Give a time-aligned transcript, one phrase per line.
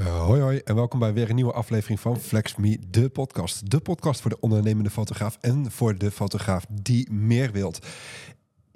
[0.00, 3.70] Uh, hoi hoi en welkom bij weer een nieuwe aflevering van Flex Me, de podcast.
[3.70, 7.86] De podcast voor de ondernemende fotograaf en voor de fotograaf die meer wilt.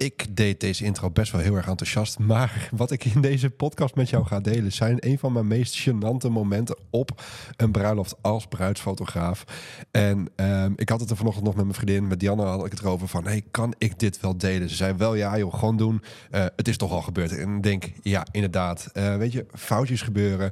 [0.01, 2.19] Ik deed deze intro best wel heel erg enthousiast.
[2.19, 5.89] Maar wat ik in deze podcast met jou ga delen zijn een van mijn meest
[5.89, 7.23] gênante momenten op
[7.57, 9.43] een bruiloft als bruidsfotograaf.
[9.91, 12.71] En um, ik had het er vanochtend nog met mijn vriendin, met Diana had ik
[12.71, 14.69] het erover van, hey, kan ik dit wel delen?
[14.69, 16.01] Ze zei wel, ja joh, gewoon doen.
[16.31, 17.37] Uh, het is toch al gebeurd.
[17.37, 18.89] En ik denk, ja, inderdaad.
[18.93, 20.51] Uh, weet je, foutjes gebeuren.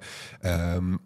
[0.75, 0.99] Um,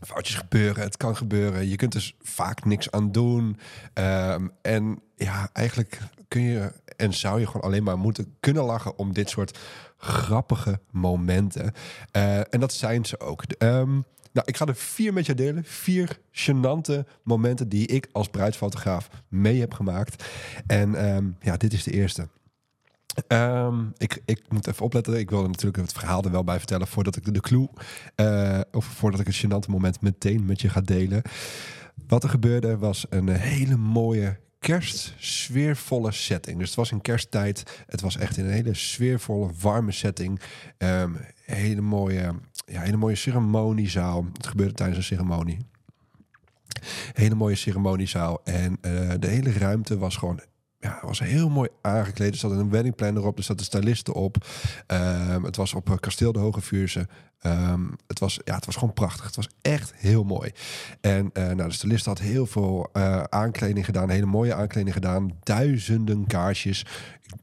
[0.00, 1.68] foutjes gebeuren, het kan gebeuren.
[1.68, 3.58] Je kunt dus vaak niks aan doen.
[3.94, 8.98] Um, en ja, eigenlijk kun je en zou je gewoon alleen maar moeten kunnen lachen
[8.98, 9.58] om dit soort
[9.96, 11.72] grappige momenten.
[12.16, 13.42] Uh, en dat zijn ze ook.
[13.58, 15.64] Um, nou, ik ga er vier met je delen.
[15.64, 20.24] Vier gênante momenten die ik als bruidsfotograaf mee heb gemaakt.
[20.66, 22.28] En um, ja, dit is de eerste.
[23.28, 25.18] Um, ik, ik moet even opletten.
[25.18, 27.68] Ik wilde natuurlijk het verhaal er wel bij vertellen voordat ik de clue,
[28.16, 31.22] uh, of voordat ik het gênante moment meteen met je ga delen.
[32.06, 36.58] Wat er gebeurde was een hele mooie kerstsfeervolle setting.
[36.58, 37.82] Dus het was in kersttijd.
[37.86, 40.40] Het was echt in een hele sfeervolle, warme setting.
[40.78, 42.34] Um, hele mooie,
[42.66, 44.26] ja, hele mooie ceremoniezaal.
[44.32, 45.58] Het gebeurde tijdens een ceremonie.
[47.12, 48.40] Hele mooie ceremoniezaal.
[48.44, 50.40] En uh, de hele ruimte was gewoon
[50.80, 52.32] ja, was heel mooi aangekleed.
[52.32, 54.46] Er zat een weddingplanner op, er zat een styliste op.
[54.86, 57.08] Um, het was op Kasteel de Hoge Vuurse.
[57.42, 59.26] Um, het, was, ja, het was gewoon prachtig.
[59.26, 60.52] Het was echt heel mooi.
[61.00, 64.10] En uh, nou, de stylist had heel veel uh, aankleding gedaan.
[64.10, 65.30] Hele mooie aankleding gedaan.
[65.42, 66.86] Duizenden kaarsjes.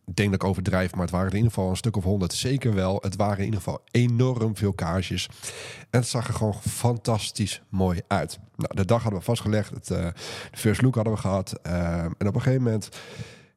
[0.06, 2.34] Ik denk dat ik overdrijf, maar het waren in ieder geval een stuk of honderd.
[2.34, 2.98] Zeker wel.
[3.02, 5.30] Het waren in ieder geval enorm veel kaarsjes.
[5.90, 8.40] En het zag er gewoon fantastisch mooi uit.
[8.56, 9.70] Nou, de dag hadden we vastgelegd.
[9.70, 10.14] Het, de
[10.52, 11.60] first look hadden we gehad.
[11.62, 12.90] en op een gegeven moment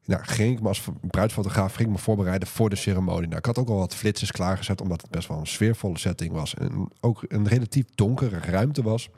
[0.09, 3.27] nou, ging ik me als bruidsfotograaf ging ik me voorbereiden voor de ceremonie.
[3.27, 6.31] Nou, ik had ook al wat flitsers klaargezet, omdat het best wel een sfeervolle setting
[6.31, 6.53] was.
[6.53, 9.09] En ook een relatief donkere ruimte was.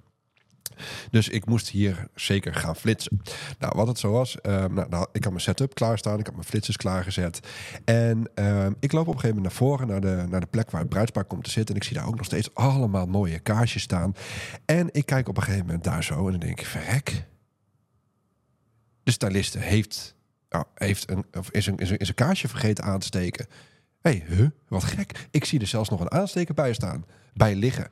[1.12, 3.22] Dus ik moest hier zeker gaan flitsen.
[3.60, 6.36] Nou, wat het zo was, uh, nou, nou, ik had mijn setup klaarstaan, ik had
[6.36, 7.40] mijn flitsers klaargezet.
[7.86, 10.72] En uh, ik loop op een gegeven moment naar voren, naar de, naar de plek
[10.72, 11.76] waar het bruidspaar komt te zitten.
[11.76, 14.14] En ik zie daar ook nog steeds allemaal mooie kaarsjes staan.
[14.66, 17.26] En ik kijk op een gegeven moment daar zo en dan denk ik, verrek.
[19.04, 20.16] De styliste heeft
[20.52, 23.46] nou, heeft een, of is, een, is, een, is een kaarsje vergeten aan te steken.
[24.02, 25.28] Hey, huh, wat gek.
[25.32, 27.90] Ik zie er zelfs nog een aansteker bij staan, bij liggen.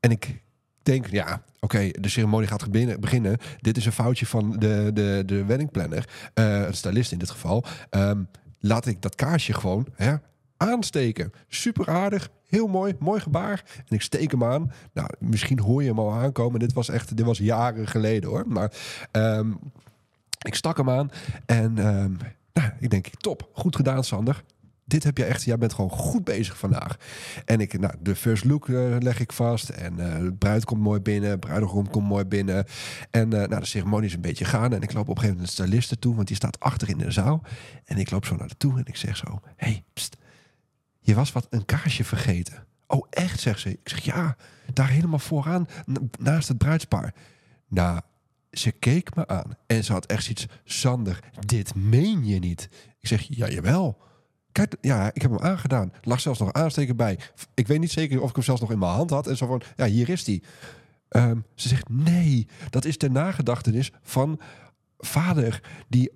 [0.00, 0.42] En ik
[0.82, 2.70] denk, ja, oké, de ceremonie gaat
[3.00, 3.38] beginnen.
[3.60, 7.64] Dit is een foutje van de, de, de weddingplanner, uh, het stylist in dit geval.
[7.90, 10.14] Um, laat ik dat kaarsje gewoon hè,
[10.56, 11.32] aansteken.
[11.48, 13.64] Super aardig, heel mooi, mooi gebaar.
[13.76, 14.72] En ik steek hem aan.
[14.92, 16.60] Nou, misschien hoor je hem al aankomen.
[16.60, 18.44] Dit was echt, dit was jaren geleden hoor.
[18.46, 18.72] Maar
[19.12, 19.58] um,
[20.38, 21.10] ik stak hem aan
[21.46, 22.18] en um,
[22.52, 24.44] nou, ik denk, top, goed gedaan Sander.
[24.84, 26.96] Dit heb je echt, jij bent gewoon goed bezig vandaag.
[27.44, 29.68] En ik, nou, de first look uh, leg ik vast.
[29.68, 32.64] En uh, de bruid komt mooi binnen, bruidegom komt mooi binnen.
[33.10, 34.72] En uh, nou, de ceremonie is een beetje gaan.
[34.72, 36.98] En ik loop op een gegeven moment de styliste toe, want die staat achter in
[36.98, 37.42] de zaal.
[37.84, 39.84] En ik loop zo naar de toe en ik zeg zo: hey,
[41.00, 42.66] je was wat een kaarsje vergeten.
[42.86, 43.70] Oh, echt, zegt ze.
[43.70, 44.36] Ik zeg ja,
[44.72, 45.66] daar helemaal vooraan,
[46.18, 47.14] naast het bruidspaar.
[47.68, 48.00] Nou,
[48.50, 52.68] ze keek me aan en ze had echt zoiets, Sander, dit meen je niet.
[53.00, 53.98] Ik zeg, ja, jawel.
[54.52, 55.92] Kijk, ja, ik heb hem aangedaan.
[56.02, 57.18] Lag zelfs nog aansteken bij.
[57.54, 59.26] Ik weet niet zeker of ik hem zelfs nog in mijn hand had.
[59.26, 60.42] En zo van, ja, hier is die.
[61.10, 64.40] Um, ze zegt, nee, dat is de nagedachtenis van
[64.98, 66.10] vader die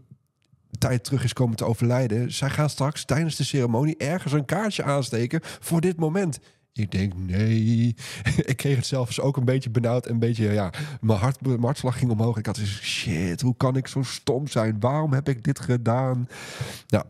[0.78, 2.32] tijd terug is komen te overlijden.
[2.32, 6.38] Zij gaan straks tijdens de ceremonie ergens een kaartje aansteken voor dit moment.
[6.74, 7.96] Ik denk, nee.
[8.52, 10.08] ik kreeg het zelfs ook een beetje benauwd.
[10.08, 12.38] Een beetje, ja, mijn, hart, mijn hartslag ging omhoog.
[12.38, 14.80] Ik had dus, shit, hoe kan ik zo stom zijn?
[14.80, 16.28] Waarom heb ik dit gedaan?
[16.88, 17.04] Nou,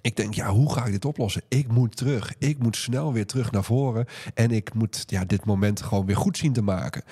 [0.00, 1.42] ik denk, ja, hoe ga ik dit oplossen?
[1.48, 2.34] Ik moet terug.
[2.38, 4.06] Ik moet snel weer terug naar voren.
[4.34, 7.02] En ik moet ja, dit moment gewoon weer goed zien te maken.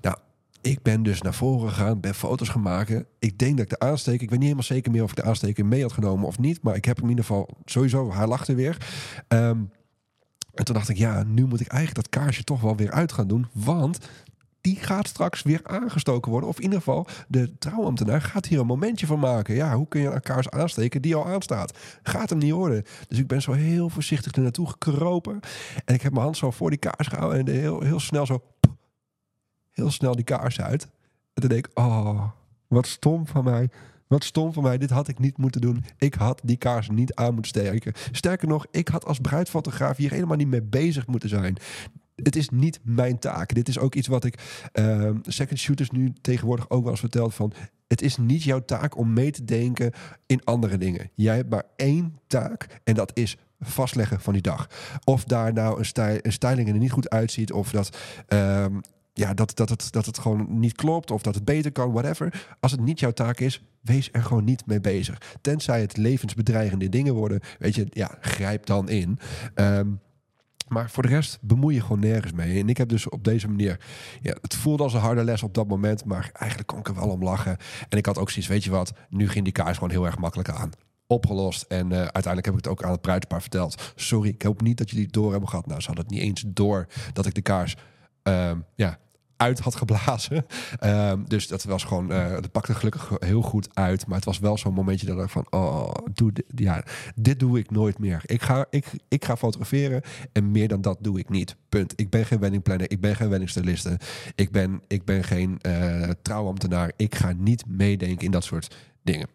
[0.00, 0.16] Nou,
[0.60, 3.06] ik ben dus naar voren gegaan, ben foto's maken.
[3.18, 5.22] Ik denk dat ik de aansteker, ik weet niet helemaal zeker meer of ik de
[5.22, 6.62] aansteker mee had genomen of niet.
[6.62, 8.76] Maar ik heb hem in ieder geval sowieso, hij lachte weer.
[9.28, 9.70] Um,
[10.54, 13.12] en toen dacht ik, ja, nu moet ik eigenlijk dat kaarsje toch wel weer uit
[13.12, 13.46] gaan doen.
[13.52, 13.98] Want
[14.60, 16.48] die gaat straks weer aangestoken worden.
[16.48, 19.54] Of in ieder geval, de trouwambtenaar gaat hier een momentje van maken.
[19.54, 21.78] Ja, hoe kun je een kaars aansteken die al aanstaat?
[22.02, 22.84] Gaat hem niet worden.
[23.08, 25.40] Dus ik ben zo heel voorzichtig er naartoe gekropen.
[25.84, 27.38] En ik heb mijn hand zo voor die kaars gehouden.
[27.38, 28.42] En heel, heel snel zo...
[29.70, 30.82] Heel snel die kaars uit.
[31.34, 32.28] En toen denk ik, oh,
[32.68, 33.70] wat stom van mij.
[34.12, 35.84] Wat stom van mij, dit had ik niet moeten doen.
[35.98, 37.92] Ik had die kaars niet aan moeten steken.
[38.10, 41.56] Sterker nog, ik had als bruidfotograaf hier helemaal niet mee bezig moeten zijn.
[42.14, 43.54] Het is niet mijn taak.
[43.54, 47.34] Dit is ook iets wat ik uh, second shooters nu tegenwoordig ook wel eens verteld
[47.34, 47.52] van.
[47.86, 49.92] Het is niet jouw taak om mee te denken
[50.26, 51.10] in andere dingen.
[51.14, 54.68] Jij hebt maar één taak en dat is vastleggen van die dag.
[55.04, 58.74] Of daar nou een, stijl, styling er niet goed uitziet, of dat, ehm,
[59.12, 62.54] ja, dat, dat, het, dat het gewoon niet klopt, of dat het beter kan, whatever.
[62.60, 65.36] Als het niet jouw taak is, wees er gewoon niet mee bezig.
[65.40, 69.18] Tenzij het levensbedreigende dingen worden, weet je, ja, grijp dan in.
[69.54, 69.88] Ehm,
[70.68, 72.60] maar voor de rest bemoei je gewoon nergens mee.
[72.60, 73.80] En ik heb dus op deze manier...
[74.20, 76.04] Ja, het voelde als een harde les op dat moment.
[76.04, 77.56] Maar eigenlijk kon ik er wel om lachen.
[77.88, 78.92] En ik had ook zoiets, weet je wat?
[79.08, 80.70] Nu ging die kaars gewoon heel erg makkelijk aan.
[81.06, 81.62] Opgelost.
[81.62, 83.92] En uh, uiteindelijk heb ik het ook aan het bruidspaar verteld.
[83.94, 85.66] Sorry, ik hoop niet dat jullie het door hebben gehad.
[85.66, 87.76] Nou, ze hadden het niet eens door dat ik de kaars...
[88.28, 88.98] Uh, ja,
[89.42, 90.46] uit had geblazen.
[90.84, 94.06] Um, dus dat was gewoon, uh, dat pakte gelukkig heel goed uit.
[94.06, 96.84] Maar het was wel zo'n momentje dat ik van, oh, doe dit, ja,
[97.14, 98.22] dit doe ik nooit meer.
[98.26, 100.02] Ik ga, ik, ik ga fotograferen
[100.32, 101.56] en meer dan dat doe ik niet.
[101.68, 101.92] Punt.
[101.96, 103.98] Ik ben geen weddingplanner, ik ben geen weddingstyliste.
[104.34, 106.92] Ik ben, ik ben geen uh, trouwambtenaar.
[106.96, 109.28] Ik ga niet meedenken in dat soort dingen.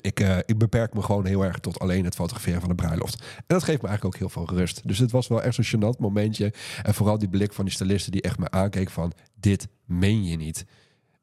[0.00, 3.22] Ik, uh, ik, beperk me gewoon heel erg tot alleen het fotograferen van de bruiloft.
[3.36, 4.88] En dat geeft me eigenlijk ook heel veel rust.
[4.88, 6.52] Dus het was wel echt zo'n gênant momentje.
[6.82, 9.12] En vooral die blik van die stylisten die echt me aankeek van...
[9.34, 10.64] dit meen je niet.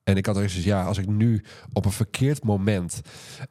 [0.04, 1.44] En ik had er eens ja, als ik nu
[1.74, 3.02] op een verkeerd moment...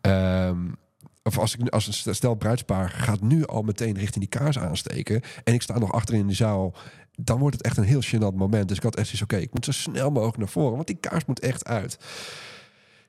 [0.01, 0.77] Um,
[1.23, 5.23] of als ik als een stel bruidspaar gaat nu al meteen richting die kaars aansteken...
[5.45, 6.75] en ik sta nog achterin in de zaal
[7.17, 8.69] dan wordt het echt een heel gênant moment.
[8.69, 10.97] Dus ik had echt zoiets, oké, ik moet zo snel mogelijk naar voren, want die
[11.01, 11.99] kaars moet echt uit.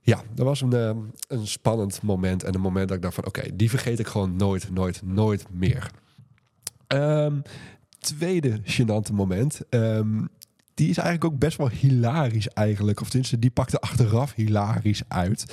[0.07, 0.91] Ja, dat was een, uh,
[1.27, 2.43] een spannend moment.
[2.43, 3.25] En een moment dat ik dacht van...
[3.25, 5.91] oké, die vergeet ik gewoon nooit, nooit, nooit meer.
[6.87, 7.41] Um,
[7.99, 9.61] tweede gênante moment...
[9.69, 10.29] Um,
[10.73, 13.01] die is eigenlijk ook best wel hilarisch eigenlijk.
[13.01, 15.45] Of tenminste, die pakte achteraf hilarisch uit.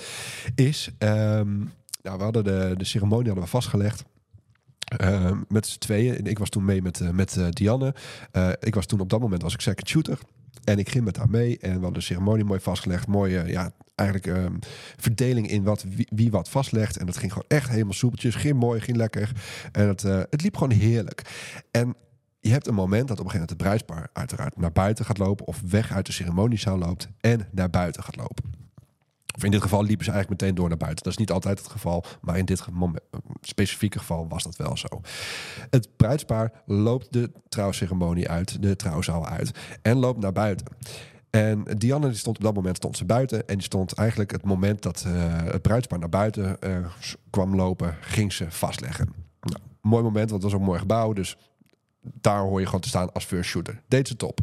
[0.54, 1.68] Is, nou,
[2.02, 4.04] we hadden de, de ceremonie hadden we vastgelegd.
[5.00, 6.26] Uh, met z'n tweeën.
[6.26, 7.94] Ik was toen mee met, uh, met uh, Dianne.
[8.60, 10.18] ik was toen op dat moment was ik second shooter.
[10.64, 13.06] En ik ging met haar mee en we hadden de ceremonie mooi vastgelegd.
[13.06, 14.58] Mooie, ja, eigenlijk um,
[14.96, 16.96] verdeling in wat, wie, wat vastlegt.
[16.96, 18.34] En dat ging gewoon echt helemaal soepeltjes.
[18.34, 19.32] Ging mooi, ging lekker.
[19.72, 21.22] En het, uh, het liep gewoon heerlijk.
[21.70, 21.94] En
[22.40, 25.18] je hebt een moment dat op een gegeven moment het bruidspaar uiteraard naar buiten gaat
[25.18, 25.46] lopen.
[25.46, 28.52] Of weg uit de ceremoniezaal loopt en naar buiten gaat lopen.
[29.36, 31.04] Of in dit geval liepen ze eigenlijk meteen door naar buiten.
[31.04, 32.64] Dat is niet altijd het geval, maar in dit
[33.40, 34.86] specifieke geval was dat wel zo.
[35.70, 39.50] Het bruidspaar loopt de trouwceremonie uit, de trouwzaal uit
[39.82, 40.66] en loopt naar buiten.
[41.30, 43.48] En Dianne die stond op dat moment stond ze buiten.
[43.48, 45.12] En die stond eigenlijk het moment dat uh,
[45.44, 46.86] het bruidspaar naar buiten uh,
[47.30, 49.08] kwam lopen, ging ze vastleggen.
[49.40, 51.12] Nou, mooi moment, want het was een mooi gebouw.
[51.12, 51.36] Dus
[52.20, 53.82] daar hoor je gewoon te staan als first shooter.
[53.88, 54.40] Deed ze top.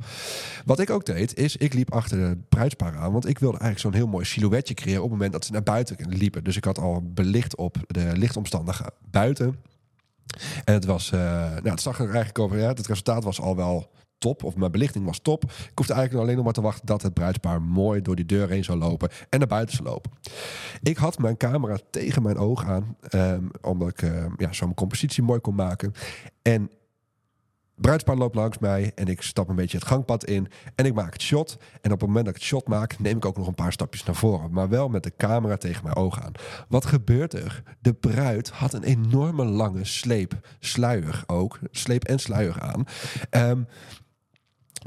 [0.65, 3.11] Wat ik ook deed, is ik liep achter de bruidspaar aan.
[3.11, 5.63] Want ik wilde eigenlijk zo'n heel mooi silhouetje creëren op het moment dat ze naar
[5.63, 6.43] buiten liepen.
[6.43, 9.55] Dus ik had al belicht op de lichtomstandigen buiten.
[10.63, 12.57] En het was, uh, nou, het zag er eigenlijk over.
[12.57, 14.43] Ja, het resultaat was al wel top.
[14.43, 15.43] Of mijn belichting was top.
[15.43, 18.49] Ik hoefde eigenlijk alleen nog maar te wachten dat het bruidspaar mooi door die deur
[18.49, 20.11] heen zou lopen en naar buiten zou lopen.
[20.81, 24.75] Ik had mijn camera tegen mijn oog aan, um, omdat ik uh, ja, zo mijn
[24.75, 25.93] compositie mooi kon maken.
[26.41, 26.69] En
[27.81, 31.13] bruidspaar loopt langs mij en ik stap een beetje het gangpad in en ik maak
[31.13, 31.57] het shot.
[31.81, 33.71] En op het moment dat ik het shot maak, neem ik ook nog een paar
[33.71, 34.51] stapjes naar voren.
[34.51, 36.31] Maar wel met de camera tegen mijn oog aan.
[36.67, 37.63] Wat gebeurt er?
[37.79, 42.85] De bruid had een enorme lange sleep, sluier ook, sleep en sluier aan.
[43.49, 43.67] Um,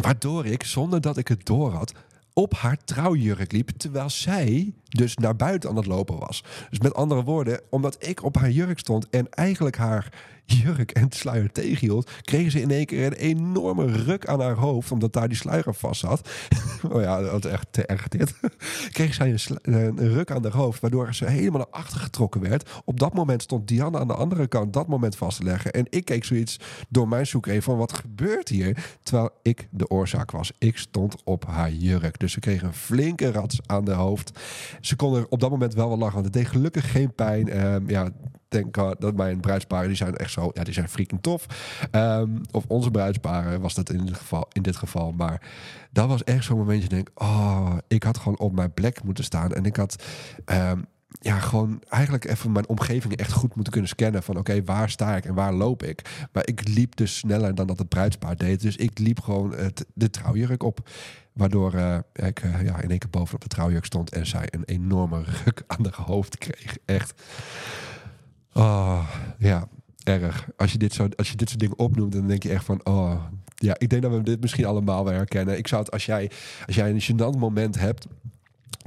[0.03, 1.93] waardoor ik, zonder dat ik het door had,
[2.33, 6.45] op haar trouwjurk liep, terwijl zij dus naar buiten aan het lopen was.
[6.71, 10.13] Dus met andere woorden, omdat ik op haar jurk stond en eigenlijk haar
[10.47, 14.91] jurk en sluier tegenhield, kregen ze in één keer een enorme ruk aan haar hoofd,
[14.91, 16.29] omdat daar die sluier vast zat.
[16.93, 18.35] oh ja, dat is echt te erg dit.
[18.93, 22.71] kreeg zij een, ruk aan haar hoofd, waardoor ze helemaal naar achter getrokken werd.
[22.85, 25.73] Op dat moment stond Diana aan de andere kant dat moment vast te leggen.
[25.73, 28.97] En ik keek zoiets door mijn zoek van wat gebeurt hier?
[29.03, 30.53] Terwijl ik de oorzaak was.
[30.59, 32.19] Ik stond op haar jurk.
[32.19, 34.41] Dus ze kreeg een flinke rats aan de hoofd.
[34.81, 37.67] Ze kon er op dat moment wel wat lachen, want het deed gelukkig geen pijn.
[37.67, 38.11] Um, ja,
[38.55, 41.47] denk uh, dat mijn bruidsparen, die zijn echt zo, ja, die zijn freaking tof.
[41.93, 45.13] Um, of onze bruidsparen was dat in dit geval, in dit geval.
[45.13, 45.43] Maar
[45.91, 49.53] dat was echt zo'n momentje, denk oh, ik had gewoon op mijn plek moeten staan.
[49.53, 50.05] En ik had,
[50.47, 50.85] um,
[51.21, 54.23] ja, gewoon eigenlijk even mijn omgeving echt goed moeten kunnen scannen.
[54.23, 56.27] Van oké, waar sta ik en waar loop ik?
[56.33, 58.61] Maar ik liep dus sneller dan dat het bruidspaar deed.
[58.61, 60.89] Dus ik liep gewoon het, de trouwjurk op.
[61.33, 64.65] Waardoor uh, ik uh, ja, in één keer bovenop de trouwjurk stond en zij een
[64.65, 66.77] enorme ruk aan haar hoofd kreeg.
[66.85, 67.23] Echt.
[68.55, 69.09] Oh,
[69.39, 69.69] ja,
[70.05, 70.49] erg.
[70.57, 72.87] Als je, dit zo, als je dit soort dingen opnoemt, dan denk je echt van...
[72.87, 75.59] Oh, ja, ik denk dat we dit misschien allemaal wel herkennen.
[75.59, 76.31] Ik zou het, als jij,
[76.67, 78.07] als jij een gênant moment hebt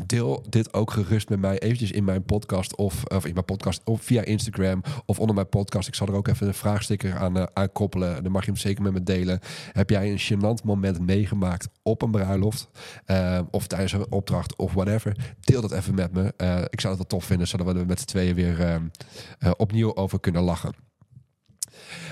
[0.05, 3.81] deel dit ook gerust met mij eventjes in mijn podcast of, of in mijn podcast
[3.83, 5.87] of via Instagram of onder mijn podcast.
[5.87, 8.23] Ik zal er ook even een vraagsticker aan, uh, aan koppelen.
[8.23, 9.39] Dan mag je hem zeker met me delen.
[9.71, 12.69] Heb jij een gênant moment meegemaakt op een bruiloft
[13.07, 15.35] uh, of tijdens een opdracht of whatever?
[15.39, 16.33] Deel dat even met me.
[16.37, 18.81] Uh, ik zou het wel tof vinden, zodat we er met z'n tweeën weer
[19.57, 20.86] opnieuw over kunnen lachen.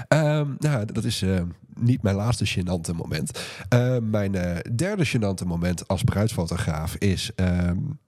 [0.07, 1.41] Ehm, nou, dat is uh,
[1.73, 3.39] niet mijn laatste gênante moment.
[3.73, 7.31] Uh, mijn uh, derde gênante moment als bruidsfotograaf is...
[7.35, 7.99] Um,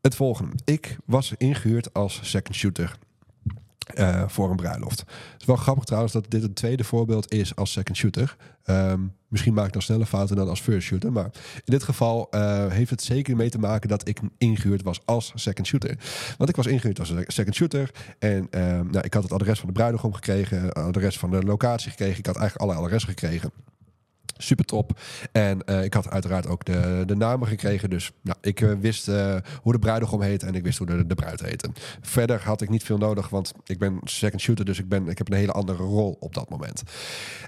[0.00, 0.52] het volgende.
[0.64, 2.98] Ik was ingehuurd als second shooter.
[3.94, 5.00] Uh, voor een bruiloft.
[5.00, 8.36] Het is wel grappig trouwens dat dit een tweede voorbeeld is als second shooter.
[8.66, 11.12] Um, misschien maak ik dan sneller fouten dan als first shooter.
[11.12, 15.00] Maar in dit geval uh, heeft het zeker mee te maken dat ik ingehuurd was
[15.04, 15.98] als second shooter.
[16.36, 17.90] Want ik was ingehuurd als second shooter.
[18.18, 21.42] En um, nou, ik had het adres van de bruidegom gekregen, het adres van de
[21.42, 22.18] locatie gekregen.
[22.18, 23.50] Ik had eigenlijk alle adressen gekregen.
[24.38, 25.00] Super top.
[25.32, 27.90] En uh, ik had uiteraard ook de, de namen gekregen.
[27.90, 31.06] Dus nou, ik uh, wist uh, hoe de bruidegom heette en ik wist hoe de,
[31.06, 31.70] de bruid heette.
[32.00, 35.18] Verder had ik niet veel nodig, want ik ben second shooter, dus ik, ben, ik
[35.18, 36.82] heb een hele andere rol op dat moment.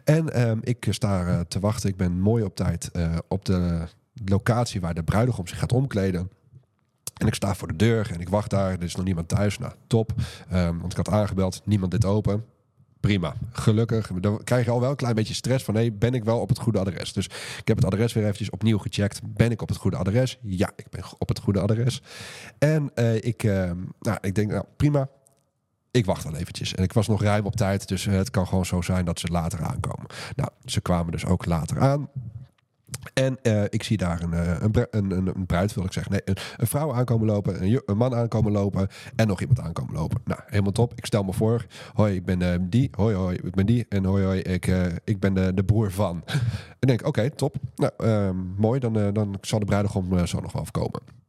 [0.04, 1.88] En um, ik sta te wachten.
[1.88, 2.90] Ik ben mooi op tijd
[3.28, 3.82] op de
[4.25, 6.30] locatie waar de bruidegom zich gaat omkleden.
[7.16, 8.73] En ik sta voor de deur en ik wacht daar.
[8.73, 9.59] Er is nog niemand thuis.
[9.59, 10.12] Nou, top.
[10.52, 12.44] Um, want ik had aangebeld, niemand dit open
[13.00, 13.35] prima.
[13.52, 14.11] Gelukkig.
[14.21, 15.75] Dan krijg je al wel een klein beetje stress van...
[15.75, 17.12] hey, ben ik wel op het goede adres?
[17.12, 17.26] Dus
[17.59, 19.21] ik heb het adres weer eventjes opnieuw gecheckt.
[19.25, 20.38] Ben ik op het goede adres?
[20.42, 22.02] Ja, ik ben op het goede adres.
[22.59, 25.09] En uh, ik, uh, nou, ik denk, nou, prima.
[25.90, 26.75] Ik wacht wel eventjes.
[26.75, 29.26] En ik was nog ruim op tijd, dus het kan gewoon zo zijn dat ze
[29.26, 30.07] later aankomen.
[30.37, 32.09] Nou, ze kwamen dus ook later aan.
[33.14, 34.32] En uh, ik zie daar een,
[34.64, 36.12] een, een, een, bruid, wil ik zeggen.
[36.12, 40.20] Nee, een, vrouw aankomen lopen, een, man aankomen lopen en nog iemand aankomen lopen.
[40.25, 40.92] Nou, helemaal top.
[40.94, 41.66] Ik stel me voor.
[41.92, 42.88] Hoi, ik ben uh, die.
[42.97, 43.87] Hoi, hoi, ik ben die.
[43.88, 44.66] En hoi, hoi, ik,
[45.04, 46.23] ik ben de, de broer van.
[46.80, 47.56] en denk, oké, top.
[47.75, 48.80] Nou, ehm, mooi.
[48.80, 51.20] Dan, dan zal de bruidegom zo nog wel afkomen.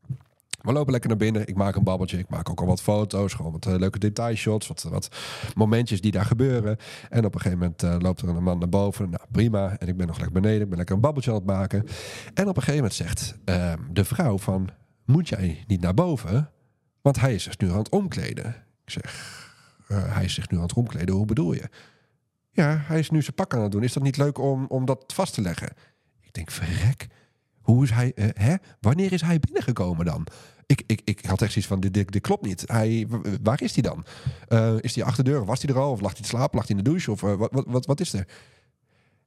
[0.62, 1.48] We lopen lekker naar binnen.
[1.48, 2.18] Ik maak een babbeltje.
[2.18, 3.34] Ik maak ook al wat foto's.
[3.34, 4.68] Gewoon wat uh, leuke detailshots.
[4.68, 5.10] Wat, wat
[5.56, 6.78] momentjes die daar gebeuren.
[7.10, 9.10] En op een gegeven moment uh, loopt er een man naar boven.
[9.10, 9.78] Nou, prima.
[9.78, 10.62] En ik ben nog lekker beneden.
[10.62, 11.86] Ik ben lekker een babbeltje aan het maken.
[12.34, 14.70] En op een gegeven moment zegt uh, de vrouw van...
[15.06, 16.50] Moet jij niet naar boven?
[17.02, 18.46] Want hij is zich nu aan het omkleden.
[18.86, 19.50] Ik zeg...
[19.88, 21.16] hij is zich nu aan het omkleden.
[21.16, 21.70] Hoe bedoel je?
[22.52, 23.84] Ja, hij is nu zijn pak aan het doen.
[23.84, 25.74] Is dat niet leuk om, om dat vast te leggen?
[26.22, 27.08] Ik denk, verrek.
[27.72, 28.56] Hoe is hij, uh, hè?
[28.80, 30.28] Wanneer is hij binnengekomen dan?
[30.66, 32.64] Ik, ik, ik had echt zoiets van, dit, dit, klopt niet.
[32.66, 33.08] Hij,
[33.44, 34.06] waar is hij dan?
[34.50, 35.46] Uh, is hij achter de deur?
[35.46, 35.92] Was hij er al?
[35.92, 36.58] Of lag hij te slapen?
[36.58, 37.12] Lag hij in de douche?
[37.12, 38.28] Of uh, wat, wat, wat, is er?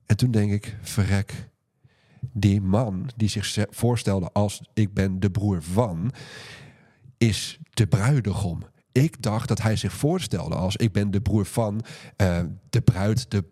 [0.06, 1.50] En toen denk ik, verrek.
[2.32, 6.12] Die man die zich voorstelde als ik ben de broer van,
[7.18, 8.62] is de bruidegom.
[8.92, 11.84] Ik dacht dat hij zich voorstelde als ik ben de broer van
[12.70, 13.44] de bruid, de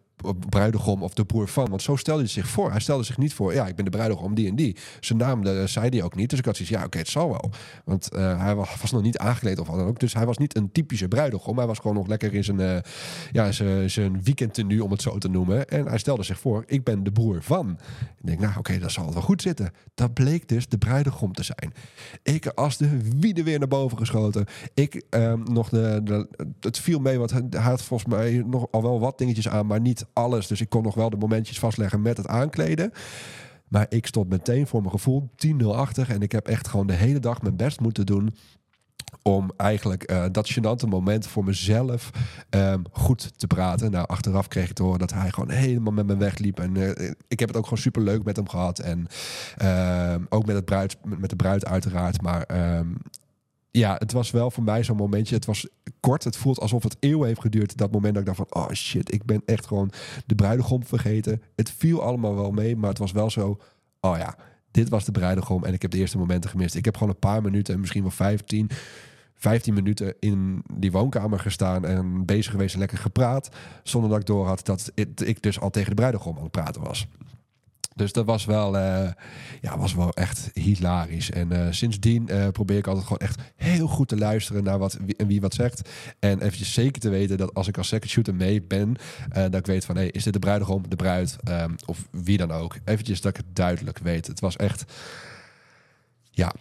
[0.48, 1.68] bruidegom of de broer van.
[1.68, 2.70] Want zo stelde hij zich voor.
[2.70, 4.76] Hij stelde zich niet voor, ja, ik ben de bruidegom die en die.
[5.00, 6.30] Zijn naam de, zei hij ook niet.
[6.30, 7.50] Dus ik had zoiets, ja, oké, het zal wel.
[7.84, 10.00] Want uh, hij was, nog niet aangekleed of wat dan ook.
[10.00, 11.56] Dus hij was niet een typische bruidegom.
[11.58, 12.76] Hij was gewoon nog lekker in zijn, uh,
[13.32, 15.68] ja, zijn, zijn weekendtenu, om het zo te noemen.
[15.68, 17.78] En hij stelde zich voor, ik ben de broer van.
[18.20, 19.72] Ik denk, nou, oké, dat zal wel goed zitten.
[19.94, 21.72] Dat bleek dus de bruidegom te zijn.
[22.22, 24.46] Ik als de wiede weer naar boven geschoten.
[24.74, 26.28] Ik um, nog de, de,
[26.60, 29.80] het viel mee, want hij had volgens mij nog al wel wat dingetjes aan, maar
[29.80, 30.46] niet alles.
[30.46, 32.92] Dus ik kon nog wel de momentjes vastleggen met het aankleden.
[33.68, 36.10] Maar ik stond meteen voor mijn gevoel 10-0 achter.
[36.10, 38.34] En ik heb echt gewoon de hele dag mijn best moeten doen
[39.22, 42.10] om eigenlijk uh, dat gênante moment voor mezelf
[42.50, 43.90] um, goed te praten.
[43.90, 46.60] Nou, achteraf kreeg ik te horen dat hij gewoon helemaal met me wegliep.
[46.60, 46.90] En uh,
[47.28, 48.78] ik heb het ook gewoon super leuk met hem gehad.
[48.78, 49.06] En
[49.62, 52.22] uh, ook met, het bruid, met de bruid uiteraard.
[52.22, 52.96] Maar um,
[53.72, 55.34] ja, het was wel voor mij zo'n momentje.
[55.34, 55.68] Het was
[56.00, 56.24] kort.
[56.24, 57.76] Het voelt alsof het eeuwen heeft geduurd.
[57.76, 59.92] Dat moment dat ik dacht van, oh shit, ik ben echt gewoon
[60.26, 61.42] de bruidegom vergeten.
[61.56, 63.60] Het viel allemaal wel mee, maar het was wel zo,
[64.00, 64.36] oh ja,
[64.70, 65.64] dit was de bruidegom.
[65.64, 66.74] En ik heb de eerste momenten gemist.
[66.74, 68.70] Ik heb gewoon een paar minuten, misschien wel 15,
[69.34, 73.48] 15 minuten in die woonkamer gestaan en bezig geweest en lekker gepraat.
[73.82, 76.82] Zonder dat ik door had dat ik dus al tegen de bruidegom aan het praten
[76.82, 77.06] was.
[77.94, 79.10] Dus dat was wel, uh,
[79.60, 81.30] ja, was wel echt hilarisch.
[81.30, 84.98] En uh, sindsdien uh, probeer ik altijd gewoon echt heel goed te luisteren naar wat
[85.04, 85.88] wie, wie wat zegt.
[86.18, 88.96] En eventjes zeker te weten dat als ik als second shooter mee ben,
[89.32, 92.50] dat ik weet van hey, is dit de bruidegom, de bruid um, of wie dan
[92.50, 92.76] ook.
[92.84, 94.26] Eventjes dat ik het duidelijk weet.
[94.26, 94.92] Het was echt,
[96.30, 96.52] ja,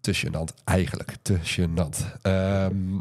[0.00, 0.52] te.
[0.64, 2.22] Eigenlijk te gênant.
[2.22, 3.00] Um,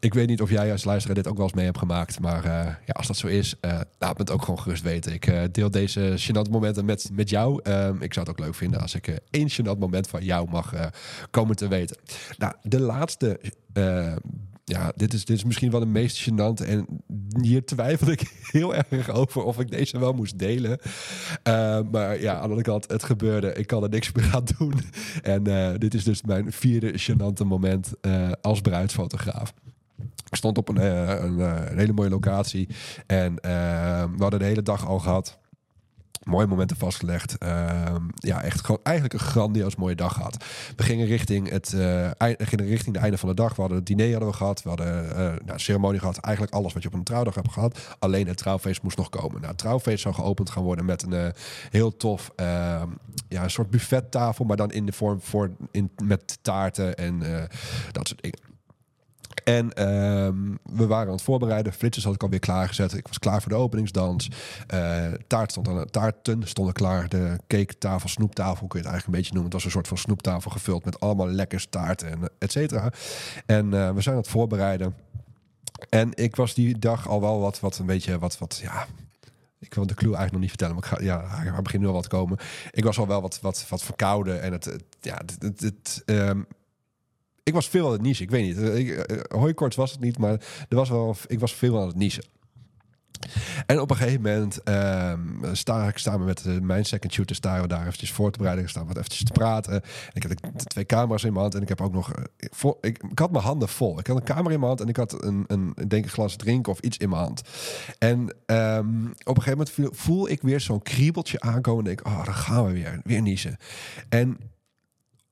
[0.00, 2.20] ik weet niet of jij als luisteraar dit ook wel eens mee hebt gemaakt.
[2.20, 2.50] Maar uh,
[2.86, 5.12] ja, als dat zo is, uh, laat me het ook gewoon gerust weten.
[5.12, 7.60] Ik uh, deel deze gênante momenten met, met jou.
[7.64, 10.90] Um, ik zou het ook leuk vinden als ik één gênant moment van jou mag
[11.30, 11.96] komen te weten.
[12.38, 13.40] Nou, de laatste...
[14.64, 16.66] ja, dit is, dit is misschien wel de meest gênante.
[16.66, 16.86] En
[17.40, 20.78] hier twijfel ik heel erg over of ik deze wel moest delen.
[21.90, 23.52] maar ja, aan de andere kant, het gebeurde.
[23.52, 24.74] Ik kan er niks meer aan doen.
[25.22, 25.42] En
[25.78, 27.92] dit is dus mijn vierde gênante moment
[28.40, 29.52] als bruidsfotograaf.
[30.30, 32.68] Ik stond op een, een, een, hele mooie locatie.
[33.06, 33.40] En uh,
[34.16, 35.38] we hadden de hele dag al gehad.
[36.22, 37.38] mooie momenten vastgelegd.
[37.38, 40.44] Ehm, ja, echt gewoon eigenlijk een grandioos mooie dag gehad.
[40.76, 41.68] We gingen richting het
[42.38, 43.54] gingen richting de einde van de dag.
[43.54, 44.62] We hadden het diner hadden we gehad.
[44.62, 46.18] We hadden uh, nou, ceremonie gehad.
[46.18, 47.96] Eigenlijk alles wat je op een trouwdag hebt gehad.
[47.98, 49.34] Alleen het trouwfeest moest nog komen.
[49.34, 51.32] Nou, het trouwfeest zou geopend gaan worden met een
[51.70, 52.88] heel tof ehm,
[53.28, 57.18] ja, een soort buffettafel, maar dan in de vorm voor in, met taarten en
[57.92, 58.57] dat soort dingen.
[59.48, 61.72] En ehm, we waren aan het voorbereiden.
[61.72, 62.92] Flitsers had ik alweer klaargezet.
[62.92, 64.30] Ik was klaar voor de openingsdans.
[64.74, 67.08] Uh, taart stond aan, taarten stonden klaar.
[67.08, 69.44] De cake tafel, snoeptafel kun je het eigenlijk een beetje noemen.
[69.44, 72.92] Het was een soort van snoeptafel gevuld met allemaal lekkers, taarten en et cetera.
[73.46, 74.94] En uh, we zijn aan het voorbereiden.
[75.88, 78.86] En ik was die dag al wel wat, wat een beetje, wat, wat, ja,
[79.58, 81.88] ik wil de clue eigenlijk nog niet vertellen, maar ik ga, ja, er begint nu
[81.88, 82.38] al wat komen.
[82.70, 86.46] Ik was al wel wat, wat, wat verkouden en het, ja, het, het, um,
[87.48, 88.24] ik was veel aan het niezen.
[88.24, 88.56] Ik weet niet.
[88.58, 90.32] Uh, hooikorts was het niet, maar
[90.68, 92.24] er was wel, ik was veel aan het niezen.
[93.66, 97.68] En op een gegeven moment um, sta ik samen met mijn second shooter staan we
[97.68, 98.68] daar eventjes voor te bereiden.
[98.68, 99.72] Staan wat eventjes te praten.
[99.72, 102.12] En ik de twee camera's in mijn hand en ik heb ook nog...
[102.80, 103.98] Ik, ik, had mijn handen vol.
[103.98, 106.72] Ik had een camera in mijn hand en ik had een, een denk glas drinken
[106.72, 107.42] of iets in mijn hand.
[107.98, 112.24] En um, op een gegeven moment voel ik weer zo'n kriebeltje aankomen en denk oh,
[112.24, 113.00] daar gaan we weer.
[113.04, 113.56] Weer niezen.
[114.08, 114.38] En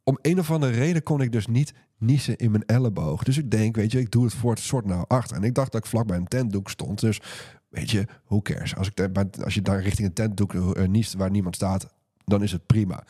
[0.04, 3.23] om een of andere reden kon ik dus niet niezen in mijn elleboog.
[3.23, 5.37] Dus ik denk, weet je, ik doe het voor het soort naar achter.
[5.37, 7.00] En ik dacht dat ik vlak bij een tentdoek stond.
[7.00, 7.21] Dus
[7.69, 8.76] weet je, hoe cares?
[8.76, 9.11] Als, ik,
[9.45, 13.05] als je daar richting een tentdoek uh, niest waar niemand staat, dan is het prima.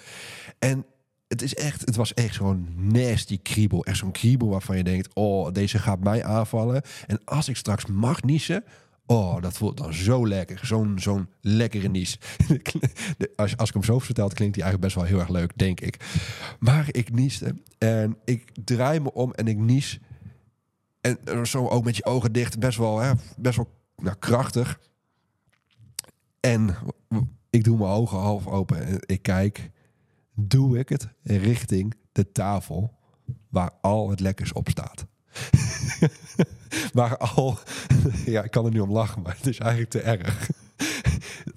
[0.58, 0.84] En
[1.28, 3.84] het is echt, het was echt zo'n nasty kriebel.
[3.84, 6.82] Echt zo'n kriebel waarvan je denkt, oh, deze gaat mij aanvallen.
[7.06, 8.64] En als ik straks mag niezen,
[9.06, 10.60] Oh, dat voelt dan zo lekker.
[10.62, 12.18] Zo'n zo'n lekkere nies.
[13.36, 15.80] als, als ik hem zo vertel, klinkt hij eigenlijk best wel heel erg leuk, denk
[15.80, 16.04] ik.
[16.58, 20.00] Maar ik nieste en ik draai me om en ik nies.
[21.00, 24.80] En zo ook met je ogen dicht, best wel, hè, best wel nou, krachtig.
[26.40, 26.76] En
[27.50, 29.70] ik doe mijn ogen half open en ik kijk.
[30.34, 32.94] Doe ik het richting de tafel
[33.48, 35.06] waar al het lekkers op staat.
[36.94, 37.58] maar al,
[38.26, 40.48] ja, ik kan er nu om lachen, maar het is eigenlijk te erg.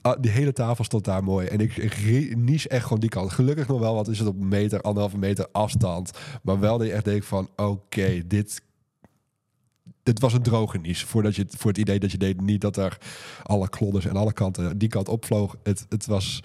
[0.01, 1.47] Ah, die hele tafel stond daar mooi.
[1.47, 3.31] En ik, ik nies echt gewoon die kant.
[3.31, 6.11] Gelukkig nog wel, wat is het op een meter, anderhalve meter afstand.
[6.43, 8.61] Maar wel dat je echt denkt van, oké, dit...
[10.03, 11.03] Dit was een droge nies.
[11.03, 12.97] Voordat je, voor het idee dat je deed niet dat er
[13.43, 15.55] alle klodders en alle kanten die kant opvloog.
[15.63, 16.41] Het, het was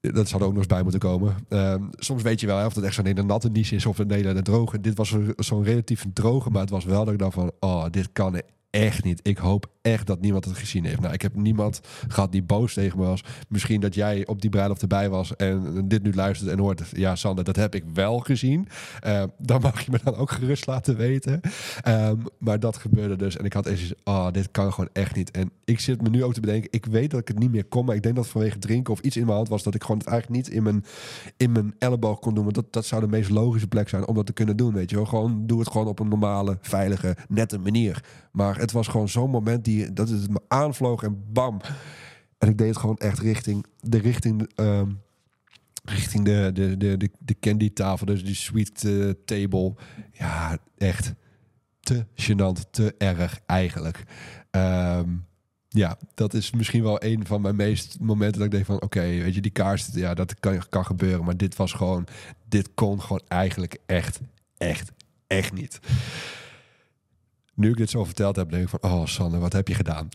[0.00, 1.36] dat zou er ook nog eens bij moeten komen.
[1.48, 4.10] Ehm, soms weet je wel of het echt zo'n hele natte niche is of een
[4.10, 4.80] hele droge.
[4.80, 8.12] Dit was zo'n relatief droge, maar het was wel dat ik dan van, oh, dit
[8.12, 8.40] kan
[8.76, 9.20] echt niet.
[9.22, 11.00] Ik hoop echt dat niemand het gezien heeft.
[11.00, 13.24] Nou, ik heb niemand gehad die boos tegen me was.
[13.48, 16.82] Misschien dat jij op die bruiloft erbij was en dit nu luistert en hoort.
[16.92, 18.68] Ja, Sander, dat heb ik wel gezien.
[19.06, 21.40] Uh, dan mag je me dan ook gerust laten weten.
[21.88, 23.36] Um, maar dat gebeurde dus.
[23.36, 25.30] En ik had eens, oh, dit kan gewoon echt niet.
[25.30, 26.68] En ik zit me nu ook te bedenken.
[26.72, 29.00] Ik weet dat ik het niet meer kon, maar ik denk dat vanwege drinken of
[29.00, 30.84] iets in mijn hand was dat ik gewoon het eigenlijk niet in mijn,
[31.36, 32.44] in mijn elleboog kon doen.
[32.44, 34.72] Want dat, dat zou de meest logische plek zijn om dat te kunnen doen.
[34.72, 38.04] Weet je gewoon doe het gewoon op een normale, veilige, nette manier.
[38.32, 41.60] Maar het was gewoon zo'n moment die dat het me aanvloog en bam.
[42.38, 44.50] En ik deed het gewoon echt richting de richting.
[44.56, 44.82] Uh,
[45.84, 49.74] richting de, de, de, de, candy tafel, dus die sweet uh, table.
[50.12, 51.14] Ja, echt
[51.80, 54.02] te gênant, te erg eigenlijk.
[54.50, 55.26] Um,
[55.68, 58.82] ja, dat is misschien wel een van mijn meest momenten dat ik denk van...
[58.82, 61.24] oké, weet je, die kaars, ja, dat kan, kan gebeuren.
[61.24, 62.06] Maar dit was gewoon...
[62.48, 64.20] dit kon gewoon eigenlijk echt,
[64.56, 64.92] echt,
[65.26, 65.80] echt niet
[67.56, 68.82] nu ik dit zo verteld heb, denk ik van...
[68.82, 70.08] Oh, Sanne, wat heb je gedaan?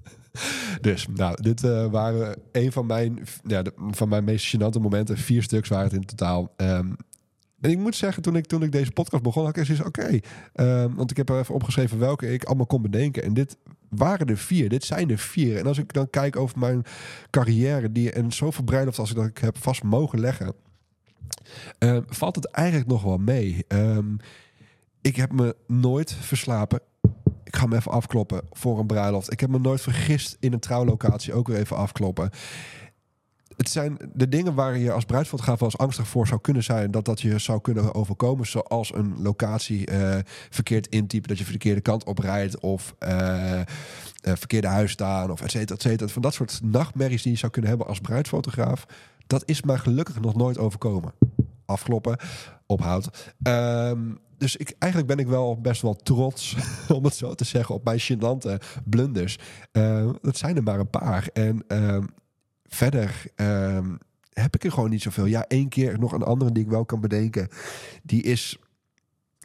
[0.80, 5.18] dus, nou, dit uh, waren een van mijn, ja, van mijn meest gênante momenten.
[5.18, 6.54] Vier stuks waren het in totaal.
[6.56, 6.96] Um,
[7.60, 10.20] en ik moet zeggen, toen ik, toen ik deze podcast begon, had ik eens oké.
[10.54, 13.22] Um, want ik heb er even opgeschreven welke ik allemaal kon bedenken.
[13.22, 13.56] En dit
[13.88, 14.68] waren er vier.
[14.68, 15.56] Dit zijn er vier.
[15.56, 16.82] En als ik dan kijk over mijn
[17.30, 20.54] carrière, die en zoveel bruiloft als ik dat ik heb vast mogen leggen,
[21.78, 23.64] um, valt het eigenlijk nog wel mee.
[23.68, 24.16] Um,
[25.00, 26.80] ik heb me nooit verslapen.
[27.44, 29.32] Ik ga me even afkloppen voor een bruiloft.
[29.32, 31.32] Ik heb me nooit vergist in een trouwlocatie.
[31.32, 32.30] Ook weer even afkloppen.
[33.56, 36.90] Het zijn de dingen waar je als bruidsfotograaf wel eens angstig voor zou kunnen zijn.
[36.90, 38.46] Dat dat je zou kunnen overkomen.
[38.46, 40.18] Zoals een locatie uh,
[40.50, 41.28] verkeerd intypen.
[41.28, 42.60] Dat je verkeerde kant oprijdt.
[42.60, 43.62] Of uh, uh,
[44.22, 45.30] verkeerde huis staan.
[45.30, 46.10] Of et cetera, et cetera.
[46.10, 48.86] Van dat soort nachtmerries die je zou kunnen hebben als bruidsfotograaf.
[49.26, 51.12] Dat is mij gelukkig nog nooit overkomen.
[51.64, 52.18] Afkloppen,
[52.66, 53.34] ophoud.
[53.42, 56.56] Um, dus ik, eigenlijk ben ik wel best wel trots,
[56.96, 59.38] om het zo te zeggen, op mijn gênante blunders.
[60.20, 61.28] Dat zijn er maar een paar.
[61.32, 62.04] En uh,
[62.64, 63.86] verder uh,
[64.32, 65.24] heb ik er gewoon niet zoveel.
[65.24, 67.48] Ja, één keer nog een andere die ik wel kan bedenken.
[68.02, 68.58] Die is,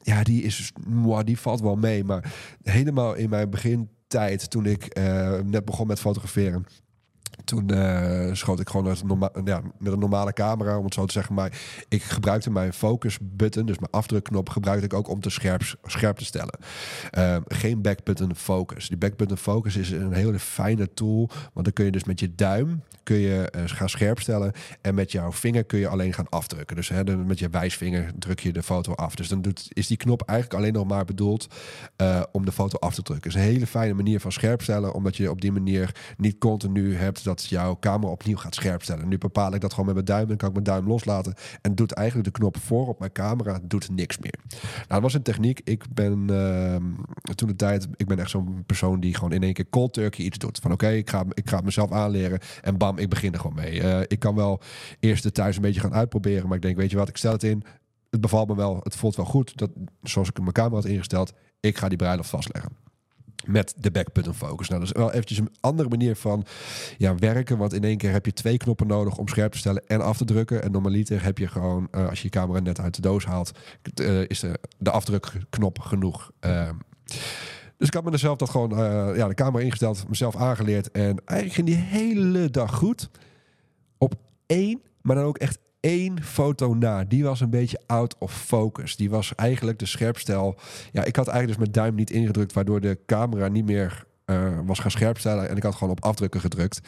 [0.03, 2.03] ja, die is, moi, die valt wel mee.
[2.03, 6.65] Maar helemaal in mijn begintijd, toen ik eh, net begon met fotograferen
[7.43, 8.95] Toen uh, schoot ik gewoon
[9.45, 11.35] ja, met een normale camera, om het zo te zeggen.
[11.35, 16.17] Maar ik gebruikte mijn focus button, dus mijn afdrukknop, gebruikte ik ook om te scherp,
[16.17, 16.59] te stellen.
[17.17, 18.87] Uh, geen backbutton focus.
[18.87, 22.35] Die backbutton focus is een hele fijne tool, want dan kun je dus met je
[22.35, 26.29] duim kun je uh, gaan scherp stellen en met jouw vinger kun je alleen gaan
[26.29, 26.75] afdrukken.
[26.75, 29.15] Dus hè, met je wijsvinger druk je de foto af.
[29.15, 31.47] Dus dan doet, is die knop eigenlijk alleen nog maar bedoeld
[32.31, 33.29] om de foto af te drukken.
[33.29, 36.37] Het is een hele fijne manier van scherp stellen, omdat je op die manier niet
[36.37, 39.07] continu hebt dat jouw camera opnieuw gaat scherp stellen.
[39.07, 40.27] Nu bepaal ik dat gewoon met mijn duim.
[40.27, 41.33] Dan kan ik mijn duim loslaten.
[41.61, 44.39] En doet eigenlijk de knop voor op mijn camera doet niks meer.
[44.49, 45.61] Nou, dat was een techniek.
[45.63, 46.75] Ik ben uh,
[47.35, 50.25] toen de tijd, ik ben echt zo'n persoon die gewoon in één keer cold turkey
[50.25, 50.59] iets doet.
[50.59, 52.39] Van oké, ik, ga, ik ga het mezelf aanleren.
[52.61, 53.81] En bam, ik begin er gewoon mee.
[53.81, 54.61] Uh, ik kan wel
[54.99, 56.47] eerst de thuis een beetje gaan uitproberen.
[56.47, 57.63] Maar ik denk, weet je wat, ik stel het in.
[58.09, 58.79] Het bevalt me wel.
[58.83, 59.57] Het voelt wel goed.
[59.57, 59.69] Dat,
[60.01, 61.33] zoals ik mijn camera had ingesteld.
[61.59, 62.83] Ik ga die bruiloft vastleggen
[63.45, 64.67] met de backbutton focus.
[64.67, 66.45] Nou, dat is wel eventjes een andere manier van
[66.97, 67.57] ja, werken.
[67.57, 70.17] Want in één keer heb je twee knoppen nodig om scherp te stellen en af
[70.17, 70.63] te drukken.
[70.63, 73.51] En normaliter heb je gewoon, uh, als je je camera net uit de doos haalt,
[74.01, 76.31] uh, is de, de afdrukknop genoeg.
[76.45, 76.69] Uh,
[77.77, 78.69] dus ik had mezelf dat gewoon,
[79.15, 80.91] ja, de camera ingesteld, mezelf aangeleerd.
[80.91, 83.09] En eigenlijk ging die hele dag goed.
[83.97, 84.13] Op
[84.45, 87.03] één, maar dan ook echt één foto na.
[87.03, 88.95] Die was een beetje out of focus.
[88.95, 90.55] Die was eigenlijk de scherpstel.
[90.91, 94.59] Ja, ik had eigenlijk dus mijn duim niet ingedrukt, waardoor de camera niet meer uh,
[94.65, 95.49] was gaan scherpstellen.
[95.49, 96.81] En ik had gewoon op afdrukken gedrukt.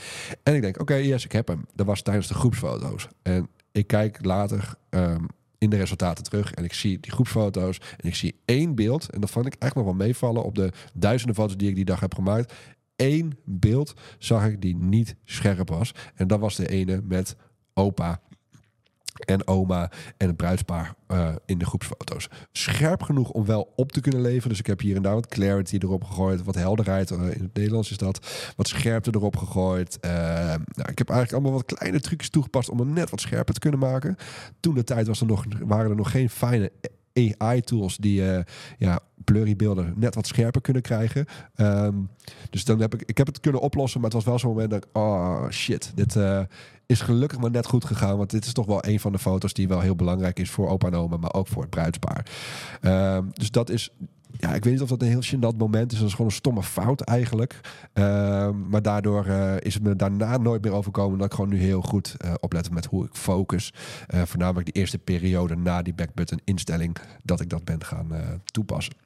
[0.43, 1.65] En ik denk, oké, yes, ik heb hem.
[1.73, 3.07] Dat was tijdens de groepsfoto's.
[3.21, 5.27] En ik kijk later um,
[5.57, 9.09] in de resultaten terug en ik zie die groepsfoto's en ik zie één beeld.
[9.09, 11.85] En dat vond ik echt nog wel meevallen op de duizenden foto's die ik die
[11.85, 12.53] dag heb gemaakt.
[12.95, 15.91] Eén beeld zag ik die niet scherp was.
[16.15, 17.35] En dat was de ene met
[17.73, 18.21] opa
[19.25, 22.29] en oma en het bruidspaar uh, in de groepsfoto's.
[22.51, 24.49] Scherp genoeg om wel op te kunnen leveren.
[24.49, 26.43] Dus ik heb hier en daar wat clarity erop gegooid.
[26.43, 27.11] Wat helderheid.
[27.11, 28.27] Uh, in het Nederlands is dat.
[28.55, 29.97] Wat scherpte erop gegooid.
[30.01, 33.53] Uh, nou, ik heb eigenlijk allemaal wat kleine trucjes toegepast om het net wat scherper
[33.53, 34.15] te kunnen maken.
[34.59, 36.71] Toen de tijd was er nog, waren er nog geen fijne
[37.37, 38.39] AI-tools die uh,
[38.77, 41.25] ja, blurry beelden net wat scherper kunnen krijgen.
[41.55, 42.09] Um,
[42.49, 44.69] dus dan heb ik, ik heb het kunnen oplossen, maar het was wel zo'n moment
[44.69, 46.15] dat ik, oh shit, dit
[46.85, 48.17] is gelukkig maar net goed gegaan.
[48.17, 50.69] Want dit is toch wel een van de foto's die wel heel belangrijk is voor
[50.69, 52.25] opa en oma, maar ook voor het bruidspaar.
[52.81, 53.91] Um, dus dat is
[54.39, 55.97] ja, ik weet niet of dat een heel gênant moment is.
[55.97, 57.59] Dat is gewoon een stomme fout eigenlijk.
[57.93, 61.57] Uh, maar daardoor uh, is het me daarna nooit meer overkomen dat ik gewoon nu
[61.57, 63.73] heel goed uh, oplet met hoe ik focus.
[64.13, 68.07] Uh, voornamelijk de eerste periode na die backbutton instelling dat ik dat ben gaan
[68.45, 69.04] toepassen.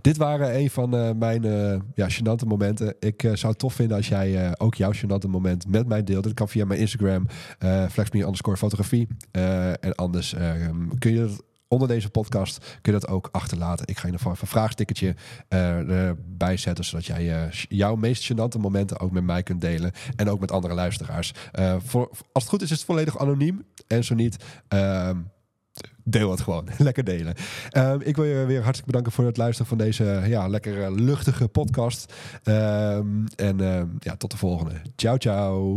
[0.00, 2.94] Dit waren een van uh, mijn uh, ja, gênante momenten.
[3.00, 6.24] Ik uh, zou het tof vinden als jij ook jouw gênante moment met mij deelt.
[6.24, 7.26] Dat kan via mijn Instagram,
[7.90, 9.08] flexme underscore fotografie.
[9.80, 10.34] en anders
[10.98, 13.86] kun je het onder deze podcast kun je dat ook achterlaten.
[13.86, 15.14] Ik ga geval even een vraagstickertje
[15.48, 19.92] uh, erbij zetten, zodat jij uh, jouw meest gênante momenten ook met mij kunt delen.
[20.16, 21.32] En ook met andere luisteraars.
[21.58, 23.64] Uh, voor, als het goed is, is het volledig anoniem.
[23.86, 25.10] En zo niet, uh,
[26.04, 26.68] deel het gewoon.
[26.78, 27.34] Lekker delen.
[27.76, 31.48] Uh, ik wil je weer hartelijk bedanken voor het luisteren van deze ja, lekker luchtige
[31.48, 32.14] podcast.
[32.44, 32.96] Uh,
[33.36, 33.58] en
[33.98, 34.72] ja, tot de volgende.
[34.96, 35.68] Ciao, ciao.